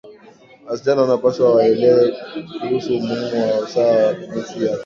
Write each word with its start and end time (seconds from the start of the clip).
wasichana 0.67 1.01
wanapaswa 1.01 1.55
waelewe 1.55 2.15
kuhusu 2.59 2.95
umuhimu 2.97 3.51
wa 3.51 3.59
usawa 3.59 4.07
wa 4.07 4.13
kijinsia 4.13 4.79